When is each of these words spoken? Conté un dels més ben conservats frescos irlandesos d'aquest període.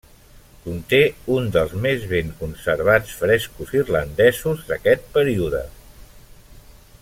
Conté 0.61 1.01
un 1.33 1.49
dels 1.55 1.75
més 1.83 2.07
ben 2.13 2.31
conservats 2.39 3.13
frescos 3.19 3.75
irlandesos 3.81 4.65
d'aquest 4.71 5.07
període. 5.19 5.63